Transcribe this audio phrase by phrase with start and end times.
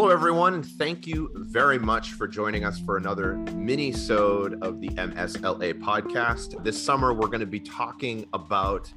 [0.00, 0.62] Hello, everyone.
[0.62, 6.64] Thank you very much for joining us for another mini-sode of the MSLA podcast.
[6.64, 8.90] This summer, we're going to be talking about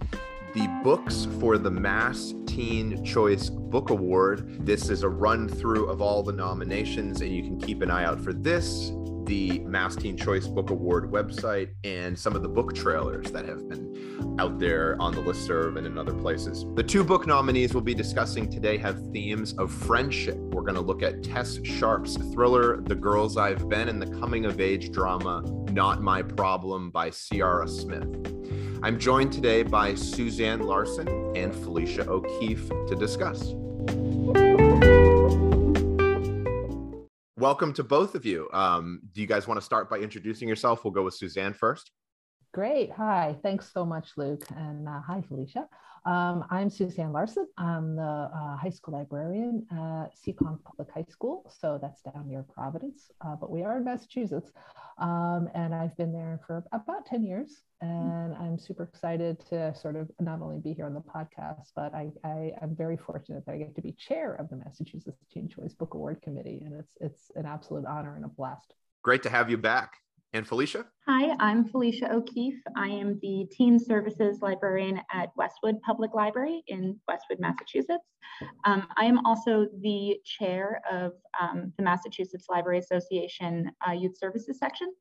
[0.53, 4.65] the books for the Mass Teen Choice Book Award.
[4.65, 8.05] This is a run through of all the nominations, and you can keep an eye
[8.05, 8.93] out for this
[9.25, 13.67] the Mass Teen Choice Book Award website and some of the book trailers that have
[13.69, 16.65] been out there on the listserv and in other places.
[16.75, 20.37] The two book nominees we'll be discussing today have themes of friendship.
[20.37, 24.45] We're going to look at Tess Sharpe's thriller, The Girls I've Been, and the coming
[24.45, 28.07] of age drama, Not My Problem by Ciara Smith.
[28.83, 33.53] I'm joined today by Suzanne Larson and Felicia O'Keefe to discuss.
[37.43, 38.47] Welcome to both of you.
[38.53, 40.85] Um, do you guys want to start by introducing yourself?
[40.85, 41.91] We'll go with Suzanne first.
[42.53, 42.89] Great.
[42.93, 43.35] Hi.
[43.43, 44.45] Thanks so much, Luke.
[44.55, 45.67] And uh, hi, Felicia.
[46.05, 47.47] Um, I'm Suzanne Larson.
[47.57, 51.49] I'm the uh, high school librarian at Seekonk Public High School.
[51.61, 54.51] So that's down near Providence, uh, but we are in Massachusetts.
[54.97, 57.63] Um, and I've been there for about 10 years.
[57.79, 61.93] And I'm super excited to sort of not only be here on the podcast, but
[61.93, 65.49] I, I, am very fortunate that I get to be chair of the Massachusetts Teen
[65.49, 66.61] Choice Book Award Committee.
[66.65, 68.73] And it's, it's an absolute honor and a blast.
[69.03, 69.97] Great to have you back.
[70.33, 70.87] And Felicia?
[71.07, 72.59] Hi, I'm Felicia O'Keefe.
[72.75, 78.09] I am the Teen Services Librarian at Westwood Public Library in Westwood, Massachusetts.
[78.65, 84.57] Um, I am also the chair of um, the Massachusetts Library Association uh, Youth Services
[84.57, 84.91] section.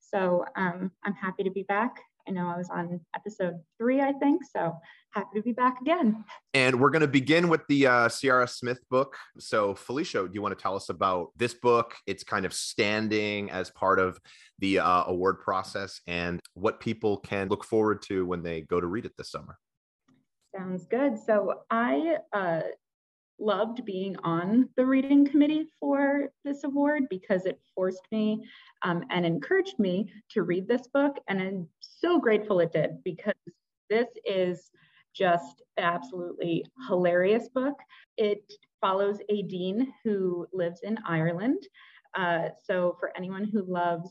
[0.00, 2.00] So um, I'm happy to be back
[2.30, 4.42] I know I was on episode three, I think.
[4.44, 4.72] So
[5.10, 6.24] happy to be back again.
[6.54, 9.16] And we're going to begin with the uh, Ciara Smith book.
[9.40, 11.96] So, Felicia, do you want to tell us about this book?
[12.06, 14.20] It's kind of standing as part of
[14.60, 18.86] the uh, award process and what people can look forward to when they go to
[18.86, 19.58] read it this summer.
[20.56, 21.18] Sounds good.
[21.18, 22.60] So, I uh,
[23.40, 28.44] loved being on the reading committee for this award because it forced me
[28.82, 31.16] um, and encouraged me to read this book.
[31.28, 31.66] And
[32.00, 33.34] so grateful it did because
[33.88, 34.70] this is
[35.14, 37.74] just absolutely hilarious book.
[38.16, 41.62] It follows a dean who lives in Ireland.
[42.16, 44.10] Uh, so for anyone who loves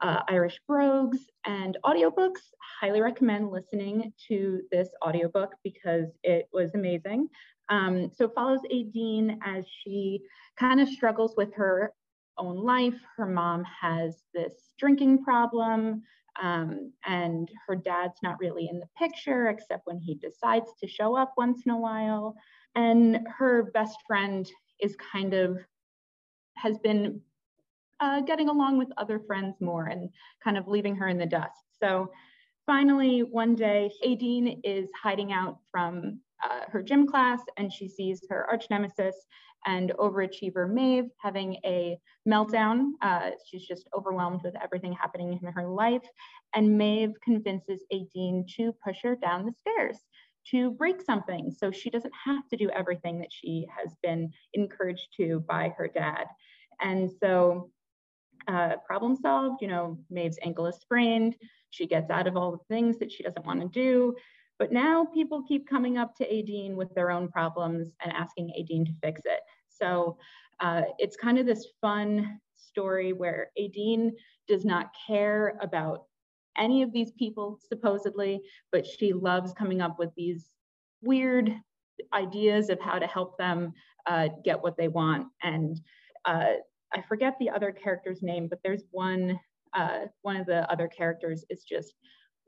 [0.00, 7.28] uh, Irish brogues and audiobooks, highly recommend listening to this audiobook because it was amazing.
[7.68, 10.22] Um, so follows a Aideen as she
[10.58, 11.92] kind of struggles with her
[12.38, 12.98] own life.
[13.16, 16.02] Her mom has this drinking problem,
[16.40, 21.16] um, and her dad's not really in the picture except when he decides to show
[21.16, 22.36] up once in a while.
[22.74, 24.48] And her best friend
[24.80, 25.58] is kind of
[26.56, 27.20] has been
[28.00, 30.10] uh, getting along with other friends more and
[30.42, 31.64] kind of leaving her in the dust.
[31.80, 32.10] So
[32.66, 38.22] finally, one day, Aideen is hiding out from uh, her gym class and she sees
[38.28, 39.16] her arch nemesis
[39.66, 41.98] and overachiever Maeve having a
[42.28, 42.90] meltdown.
[43.02, 46.06] Uh, she's just overwhelmed with everything happening in her life.
[46.54, 49.98] And Maeve convinces Aideen to push her down the stairs
[50.50, 55.08] to break something so she doesn't have to do everything that she has been encouraged
[55.16, 56.24] to by her dad.
[56.80, 57.70] And so
[58.46, 61.36] uh, problem solved, you know, Maeve's ankle is sprained.
[61.70, 64.14] She gets out of all the things that she doesn't want to do.
[64.58, 68.84] But now people keep coming up to Aideen with their own problems and asking Aideen
[68.86, 69.40] to fix it.
[69.68, 70.18] So
[70.60, 74.10] uh, it's kind of this fun story where Aideen
[74.48, 76.04] does not care about
[76.56, 78.40] any of these people supposedly,
[78.72, 80.50] but she loves coming up with these
[81.02, 81.54] weird
[82.12, 83.72] ideas of how to help them
[84.06, 85.28] uh, get what they want.
[85.42, 85.80] And
[86.24, 86.54] uh,
[86.92, 89.38] I forget the other character's name, but there's one,
[89.74, 91.94] uh, one of the other characters is just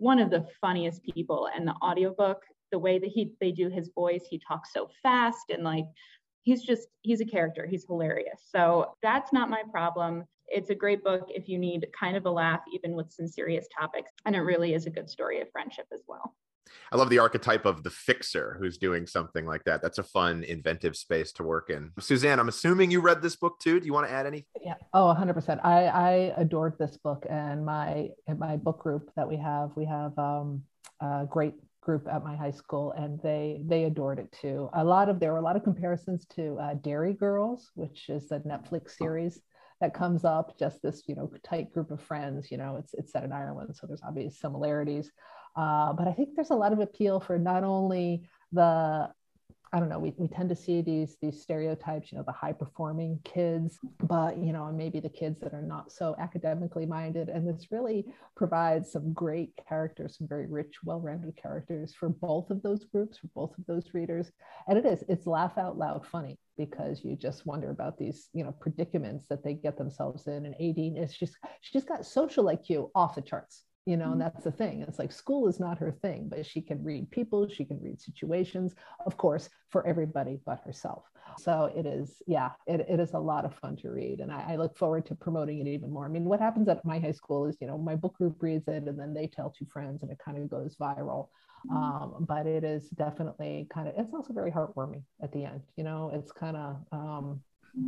[0.00, 3.90] one of the funniest people and the audiobook the way that he they do his
[3.94, 5.86] voice he talks so fast and like
[6.42, 7.66] he's just he's a character.
[7.66, 8.42] He's hilarious.
[8.50, 10.24] So that's not my problem.
[10.48, 13.68] It's a great book if you need kind of a laugh even with some serious
[13.78, 14.10] topics.
[14.26, 16.34] And it really is a good story of friendship as well
[16.92, 19.80] I love the archetype of the fixer who's doing something like that.
[19.80, 21.92] That's a fun, inventive space to work in.
[22.00, 23.78] Suzanne, I'm assuming you read this book too.
[23.78, 24.46] Do you want to add anything?
[24.64, 24.74] Yeah.
[24.92, 25.64] Oh, 100%.
[25.64, 30.18] I, I adored this book and my my book group that we have, we have
[30.18, 30.62] um,
[31.00, 34.68] a great group at my high school and they they adored it too.
[34.74, 38.28] A lot of there were a lot of comparisons to uh, Derry Girls, which is
[38.28, 39.40] the Netflix series
[39.80, 43.12] that comes up just this you know tight group of friends you know it's it's
[43.12, 45.10] set in ireland so there's obvious similarities
[45.56, 49.10] uh, but I think there's a lot of appeal for not only the
[49.72, 52.52] I don't know, we, we tend to see these these stereotypes, you know, the high
[52.52, 57.28] performing kids, but you know, maybe the kids that are not so academically minded.
[57.28, 58.04] And this really
[58.36, 63.28] provides some great characters, some very rich, well-rounded characters for both of those groups, for
[63.28, 64.32] both of those readers.
[64.66, 68.44] And it is, it's laugh out loud funny because you just wonder about these you
[68.44, 72.90] know predicaments that they get themselves in and Aideen is just she's got social IQ
[72.94, 74.20] off the charts you know and mm-hmm.
[74.20, 77.48] that's the thing it's like school is not her thing but she can read people
[77.48, 78.74] she can read situations
[79.06, 81.04] of course for everybody but herself
[81.38, 84.44] so it is yeah it, it is a lot of fun to read and I,
[84.50, 87.12] I, look forward to promoting it even more i mean what happens at my high
[87.12, 90.02] school is you know my book group reads it and then they tell two friends
[90.02, 91.28] and it kind of goes viral.
[91.70, 95.84] Um, but it is definitely kind of it's also very heartwarming at the end you
[95.84, 97.40] know it's kind of um,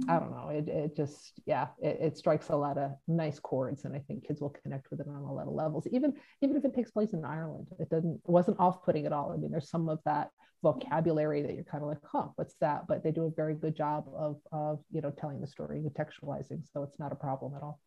[0.09, 0.49] I don't know.
[0.49, 4.27] It, it just, yeah, it, it, strikes a lot of nice chords, and I think
[4.27, 5.87] kids will connect with it on a lot of levels.
[5.91, 9.13] Even even if it takes place in Ireland, it doesn't it wasn't off putting at
[9.13, 9.33] all.
[9.33, 10.31] I mean, there's some of that
[10.63, 12.87] vocabulary that you're kind of like, huh, what's that?
[12.87, 16.63] But they do a very good job of of you know telling the story, contextualizing,
[16.73, 17.81] so it's not a problem at all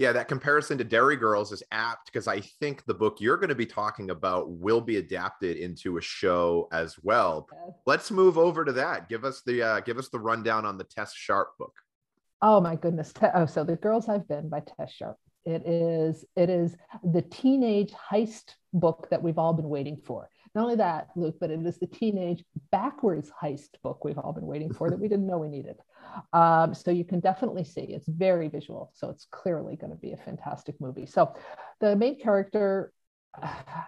[0.00, 3.50] yeah, that comparison to Derry Girls is apt because I think the book you're going
[3.50, 7.46] to be talking about will be adapted into a show as well.
[7.84, 9.10] Let's move over to that.
[9.10, 11.74] Give us the uh, give us the rundown on the Tess Sharpe book.
[12.40, 13.12] Oh my goodness!
[13.34, 15.18] Oh, so the Girls I've Been by Tess Sharpe.
[15.44, 16.74] It is it is
[17.04, 20.30] the teenage heist book that we've all been waiting for.
[20.54, 24.46] Not only that, Luke, but it is the teenage backwards heist book we've all been
[24.46, 25.76] waiting for that we didn't know we needed.
[26.32, 28.90] Um, so you can definitely see it's very visual.
[28.94, 31.06] So it's clearly going to be a fantastic movie.
[31.06, 31.34] So
[31.80, 32.92] the main character,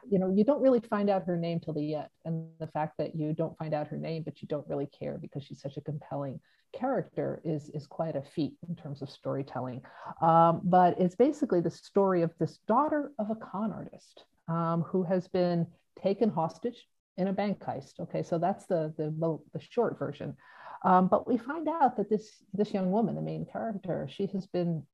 [0.08, 2.08] you know, you don't really find out her name till the end.
[2.24, 5.18] And the fact that you don't find out her name, but you don't really care
[5.20, 6.40] because she's such a compelling
[6.72, 9.82] character is is quite a feat in terms of storytelling.
[10.22, 15.02] Um, but it's basically the story of this daughter of a con artist um, who
[15.02, 15.66] has been
[16.00, 16.86] taken hostage
[17.16, 18.00] in a bank heist.
[18.00, 20.36] Okay, so that's the the, the short version.
[20.84, 24.46] Um, but we find out that this this young woman, the main character, she has
[24.46, 24.84] been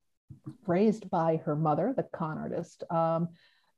[0.67, 3.29] raised by her mother, the con artist, um,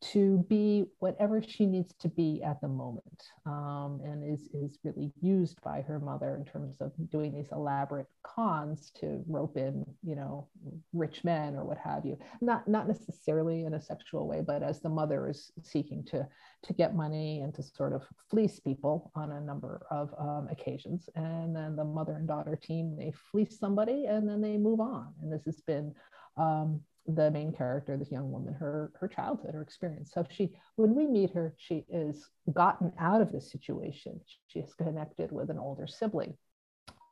[0.02, 5.12] to be whatever she needs to be at the moment um, and is, is really
[5.22, 10.16] used by her mother in terms of doing these elaborate cons to rope in you
[10.16, 10.48] know
[10.92, 12.18] rich men or what have you.
[12.42, 16.28] Not not necessarily in a sexual way but as the mother is seeking to
[16.64, 21.10] to get money and to sort of fleece people on a number of um, occasions.
[21.16, 25.14] And then the mother and daughter team they fleece somebody and then they move on.
[25.22, 25.94] And this has been
[26.38, 30.12] um, the main character, this young woman, her her childhood, her experience.
[30.14, 34.20] So she, when we meet her, she is gotten out of this situation.
[34.48, 36.38] She is connected with an older sibling,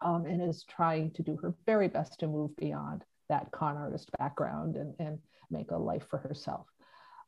[0.01, 4.09] um, and is trying to do her very best to move beyond that con artist
[4.17, 5.19] background and and
[5.49, 6.67] make a life for herself.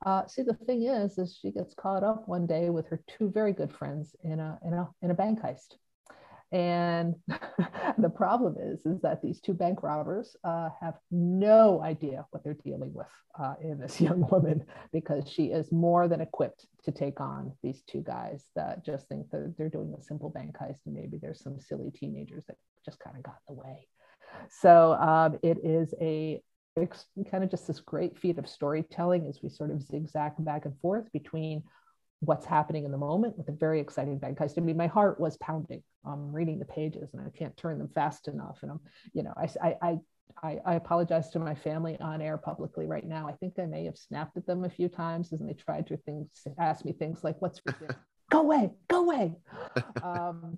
[0.05, 3.29] Uh, see, the thing is, is she gets caught up one day with her two
[3.29, 5.75] very good friends in a in a in a bank heist.
[6.51, 7.15] And
[7.97, 12.57] the problem is, is that these two bank robbers uh, have no idea what they're
[12.65, 13.07] dealing with
[13.39, 17.83] uh, in this young woman because she is more than equipped to take on these
[17.87, 21.41] two guys that just think that they're doing a simple bank heist and maybe there's
[21.41, 23.87] some silly teenagers that just kind of got in the way.
[24.49, 26.41] So um, it is a
[27.29, 30.77] kind of just this great feat of storytelling as we sort of zigzag back and
[30.79, 31.63] forth between
[32.21, 34.57] what's happening in the moment with a very exciting heist.
[34.57, 37.89] I mean, my heart was pounding um, reading the pages and I can't turn them
[37.89, 38.59] fast enough.
[38.61, 38.79] And I'm,
[39.13, 39.49] you know, I,
[39.81, 39.97] I,
[40.43, 43.27] I, I apologize to my family on air publicly right now.
[43.27, 45.97] I think I may have snapped at them a few times and they tried to
[45.97, 46.29] things,
[46.59, 47.97] ask me things like, what's for dinner?
[48.29, 49.35] go away, go away.
[50.03, 50.57] Um,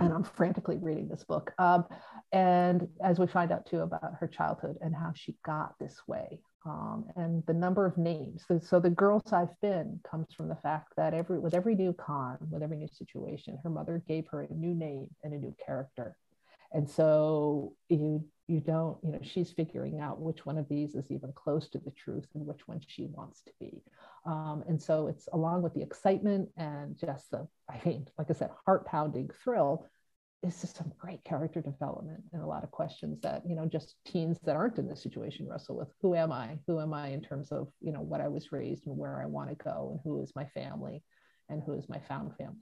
[0.00, 1.52] and I'm frantically reading this book.
[1.58, 1.84] Um,
[2.30, 6.40] and as we find out too about her childhood and how she got this way,
[6.64, 8.44] um, and the number of names.
[8.46, 11.92] So, so, the girls I've been comes from the fact that every with every new
[11.92, 15.54] con, with every new situation, her mother gave her a new name and a new
[15.64, 16.16] character.
[16.74, 21.10] And so you you don't, you know, she's figuring out which one of these is
[21.10, 23.82] even close to the truth and which one she wants to be.
[24.26, 28.34] Um, and so it's along with the excitement and just the, I mean, like I
[28.34, 29.86] said, heart pounding thrill
[30.42, 32.22] is just some great character development?
[32.32, 35.48] And a lot of questions that you know just teens that aren't in this situation
[35.48, 36.58] wrestle with who am i?
[36.66, 39.26] Who am i in terms of you know what i was raised and where i
[39.26, 41.02] want to go and who is my family
[41.48, 42.56] and who is my found family?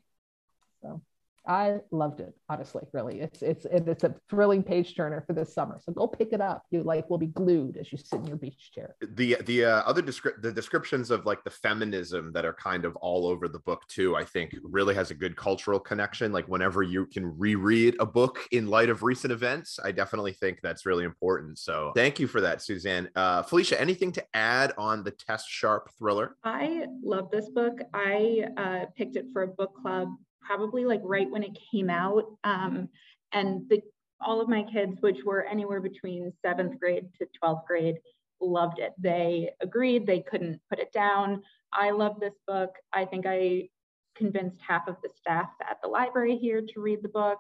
[0.83, 1.03] So
[1.47, 3.21] I loved it, honestly, really.
[3.21, 5.81] It's it's it's a thrilling page turner for this summer.
[5.83, 6.65] So go pick it up.
[6.71, 8.95] You like will be glued as you sit in your beach chair.
[9.01, 12.95] The the uh, other descri- the descriptions of like the feminism that are kind of
[12.97, 16.31] all over the book too, I think really has a good cultural connection.
[16.33, 20.61] Like whenever you can reread a book in light of recent events, I definitely think
[20.63, 21.59] that's really important.
[21.59, 23.09] So thank you for that, Suzanne.
[23.17, 26.37] Uh, Felicia, anything to add on the Tess Sharpe thriller?
[26.45, 27.79] I love this book.
[27.95, 30.09] I uh, picked it for a book club
[30.41, 32.25] probably like right when it came out.
[32.45, 32.89] Um,
[33.33, 33.81] and the,
[34.21, 37.97] all of my kids, which were anywhere between seventh grade to 12th grade,
[38.41, 38.93] loved it.
[38.99, 41.43] They agreed, they couldn't put it down.
[41.73, 42.71] I love this book.
[42.93, 43.69] I think I
[44.17, 47.39] convinced half of the staff at the library here to read the book,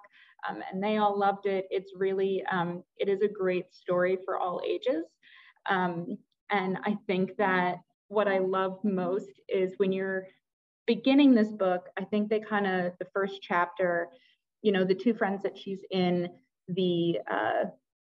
[0.49, 1.66] um, and they all loved it.
[1.71, 5.04] It's really, um, it is a great story for all ages.
[5.69, 6.16] Um,
[6.50, 7.76] and I think that
[8.09, 10.26] what I love most is when you're
[10.90, 14.09] beginning this book, I think they kind of, the first chapter,
[14.61, 16.28] you know, the two friends that she's in
[16.66, 17.66] the uh,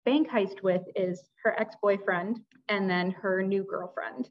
[0.06, 4.30] bank heist with is her ex boyfriend and then her new girlfriend.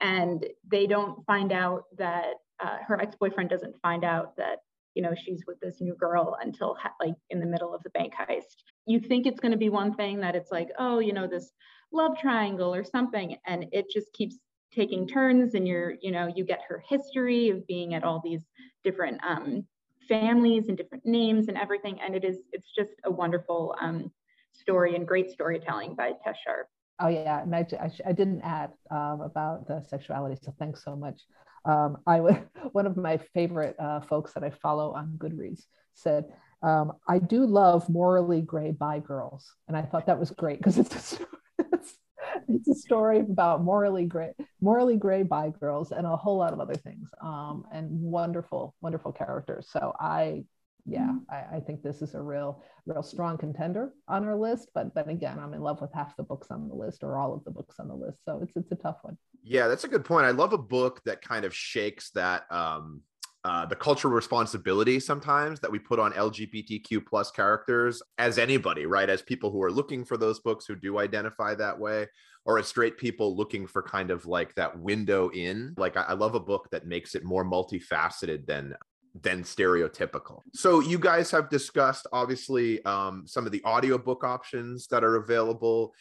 [0.00, 4.58] And they don't find out that uh, her ex boyfriend doesn't find out that
[4.96, 7.90] you know she's with this new girl until ha- like in the middle of the
[7.90, 11.12] bank heist you think it's going to be one thing that it's like oh you
[11.12, 11.52] know this
[11.92, 14.38] love triangle or something and it just keeps
[14.72, 18.42] taking turns and you're you know you get her history of being at all these
[18.84, 19.64] different um,
[20.08, 21.98] families and different names and everything.
[22.00, 24.10] And it is it's just a wonderful um,
[24.52, 26.68] story and great storytelling by tess sharpe.
[26.98, 27.42] Oh yeah.
[27.42, 31.20] And i, I, I didn't add um, about the sexuality so thanks so much.
[31.64, 32.18] Um, I
[32.72, 36.24] one of my favorite uh, folks that I follow on Goodreads said,
[36.62, 40.78] um, "I do love morally gray bi girls," and I thought that was great because
[40.78, 41.18] it's
[41.72, 41.98] it's,
[42.48, 46.60] it's, a story about morally gray morally gray bi girls and a whole lot of
[46.60, 49.68] other things, um, and wonderful wonderful characters.
[49.70, 50.44] So I
[50.86, 51.52] yeah, mm-hmm.
[51.54, 54.70] I, I, think this is a real, real strong contender on our list.
[54.72, 57.34] But then again, I'm in love with half the books on the list or all
[57.34, 58.18] of the books on the list.
[58.24, 59.18] So it's it's a tough one.
[59.42, 60.26] Yeah, that's a good point.
[60.26, 63.02] I love a book that kind of shakes that um
[63.46, 69.08] uh, the cultural responsibility sometimes that we put on LGBTQ plus characters as anybody, right?
[69.08, 72.08] As people who are looking for those books who do identify that way,
[72.44, 75.74] or as straight people looking for kind of like that window in.
[75.76, 78.74] Like I, I love a book that makes it more multifaceted than
[79.22, 80.40] than stereotypical.
[80.52, 85.94] So you guys have discussed obviously um, some of the audiobook options that are available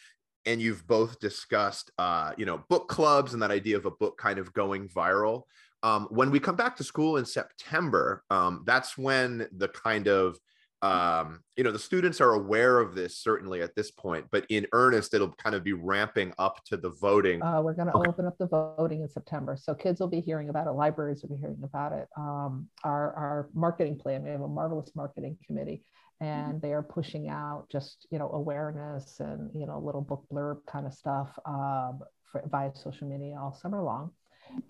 [0.47, 4.17] and you've both discussed uh, you know book clubs and that idea of a book
[4.17, 5.43] kind of going viral.
[5.85, 10.39] Um, when we come back to school in September, um, that's when the kind of
[10.81, 14.67] um, you know the students are aware of this certainly at this point but in
[14.73, 17.41] earnest it'll kind of be ramping up to the voting.
[17.41, 18.09] Uh, we're going to okay.
[18.09, 19.57] open up the voting in september.
[19.59, 22.07] So kids will be hearing about it libraries will be hearing about it.
[22.17, 25.83] Um, our, our marketing plan we have a marvelous marketing committee
[26.19, 30.57] and they are pushing out just you know awareness and you know little book blurb
[30.67, 34.11] kind of stuff um, for, via social media all summer long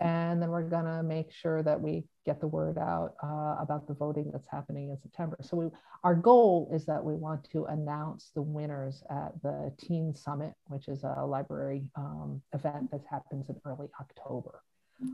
[0.00, 3.86] and then we're going to make sure that we get the word out uh, about
[3.86, 5.36] the voting that's happening in September.
[5.42, 5.66] So we,
[6.04, 10.88] our goal is that we want to announce the winners at the Teen Summit, which
[10.88, 14.62] is a library um, event that happens in early October.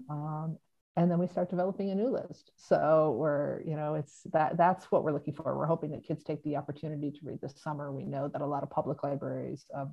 [0.08, 0.58] Um,
[0.96, 2.52] and then we start developing a new list.
[2.56, 5.56] So we're, you know, it's that that's what we're looking for.
[5.56, 7.90] We're hoping that kids take the opportunity to read this summer.
[7.90, 9.86] We know that a lot of public libraries, uh,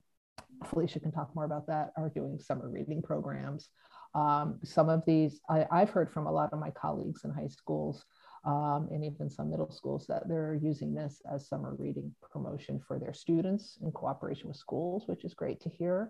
[0.66, 3.70] Felicia can talk more about that, are doing summer reading programs.
[4.16, 7.48] Um, some of these, I, have heard from a lot of my colleagues in high
[7.48, 8.06] schools
[8.46, 12.98] um, and even some middle schools that they're using this as summer reading promotion for
[12.98, 16.10] their students in cooperation with schools, which is great to hear.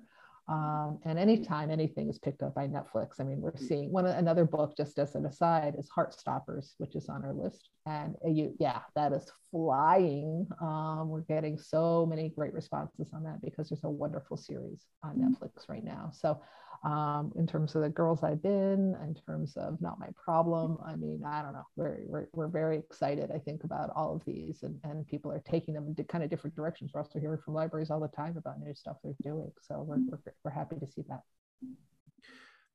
[0.49, 4.45] Um, and anytime anything is picked up by Netflix, I mean, we're seeing one another
[4.45, 8.55] book just as an aside is Heartstoppers, which is on our list, and uh, you,
[8.59, 10.47] yeah, that is flying.
[10.59, 15.17] Um, we're getting so many great responses on that because there's a wonderful series on
[15.17, 15.33] mm-hmm.
[15.33, 16.09] Netflix right now.
[16.15, 16.41] So
[16.83, 20.77] um, in terms of the girls I've been, in terms of not my problem.
[20.85, 21.65] I mean, I don't know.
[21.75, 25.43] We're, we're, we're very excited, I think, about all of these, and, and people are
[25.49, 26.91] taking them in kind of different directions.
[26.93, 29.51] We're also hearing from libraries all the time about new stuff they're doing.
[29.61, 31.21] So we're, we're, we're happy to see that.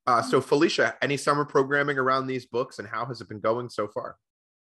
[0.07, 3.69] Uh, so, Felicia, any summer programming around these books, and how has it been going
[3.69, 4.17] so far?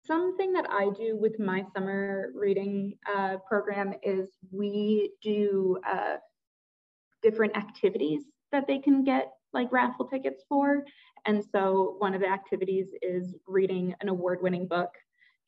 [0.06, 6.18] Something that I do with my summer reading uh, program is we do uh,
[7.22, 10.84] different activities that they can get like raffle tickets for.
[11.26, 14.90] And so one of the activities is reading an award winning book.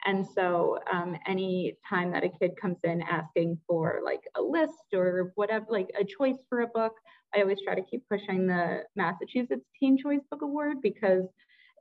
[0.06, 4.94] And so um, any time that a kid comes in asking for like a list
[4.94, 6.94] or whatever, like a choice for a book,
[7.34, 11.26] I always try to keep pushing the Massachusetts Teen Choice Book Award because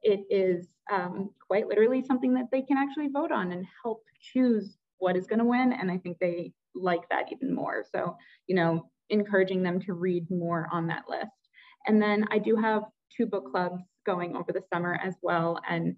[0.02, 4.78] it is um, quite literally something that they can actually vote on and help choose
[4.98, 5.72] what is going to win.
[5.72, 7.84] And I think they like that even more.
[7.90, 11.30] So, you know, encouraging them to read more on that list.
[11.86, 12.82] And then I do have
[13.16, 15.60] two book clubs going over the summer as well.
[15.68, 15.94] And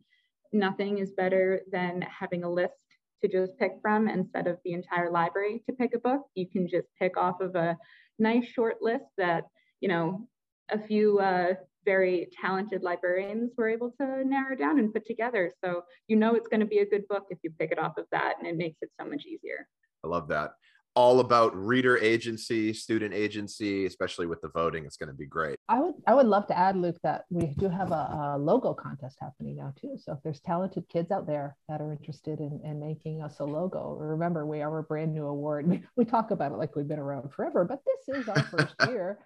[0.52, 2.74] nothing is better than having a list
[3.22, 6.22] to just pick from instead of the entire library to pick a book.
[6.34, 7.78] You can just pick off of a
[8.18, 9.44] nice short list that,
[9.80, 10.28] you know,
[10.70, 11.54] a few uh,
[11.84, 15.52] very talented librarians were able to narrow down and put together.
[15.62, 17.92] So you know it's going to be a good book if you pick it off
[17.98, 19.68] of that, and it makes it so much easier.
[20.04, 20.52] I love that.
[20.96, 24.84] All about reader agency, student agency, especially with the voting.
[24.84, 25.56] It's going to be great.
[25.68, 28.74] I would I would love to add, Luke, that we do have a, a logo
[28.74, 29.96] contest happening now too.
[29.98, 33.44] So if there's talented kids out there that are interested in, in making us a
[33.44, 35.66] logo, remember we are a brand new award.
[35.68, 38.74] We, we talk about it like we've been around forever, but this is our first
[38.88, 39.18] year.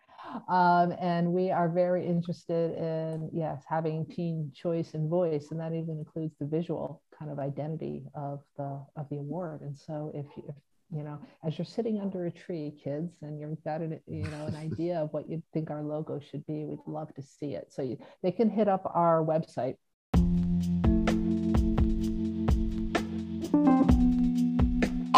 [0.49, 5.73] Um, and we are very interested in yes having teen choice and voice and that
[5.73, 10.27] even includes the visual kind of identity of the of the award and so if,
[10.37, 10.55] if
[10.91, 14.47] you know as you're sitting under a tree kids and you've got an you know
[14.47, 17.73] an idea of what you think our logo should be we'd love to see it.
[17.73, 19.77] So you, they can hit up our website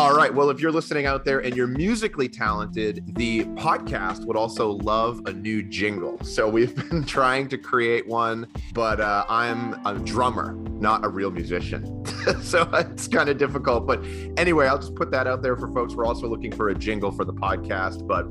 [0.00, 0.34] All right.
[0.34, 5.20] Well, if you're listening out there and you're musically talented, the podcast would also love
[5.26, 6.18] a new jingle.
[6.24, 11.30] So we've been trying to create one, but uh, I'm a drummer, not a real
[11.30, 12.02] musician.
[12.40, 13.86] so it's kind of difficult.
[13.86, 14.02] But
[14.38, 15.94] anyway, I'll just put that out there for folks.
[15.94, 18.06] We're also looking for a jingle for the podcast.
[18.06, 18.26] But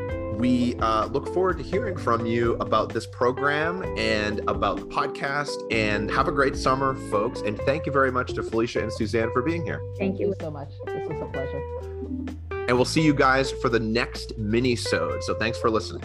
[0.44, 5.56] we uh, look forward to hearing from you about this program and about the podcast.
[5.72, 7.40] And have a great summer, folks.
[7.40, 9.82] And thank you very much to Felicia and Suzanne for being here.
[9.98, 10.68] Thank you so much.
[10.86, 11.64] This was a pleasure.
[12.68, 15.24] And we'll see you guys for the next mini-sode.
[15.24, 16.04] So thanks for listening.